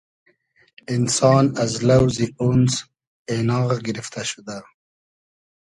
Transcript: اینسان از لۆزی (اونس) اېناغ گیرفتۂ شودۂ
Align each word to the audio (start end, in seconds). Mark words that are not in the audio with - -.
اینسان 0.91 1.45
از 1.63 1.71
لۆزی 1.87 2.27
(اونس) 2.41 2.73
اېناغ 3.29 3.69
گیرفتۂ 3.85 4.21
شودۂ 4.29 4.57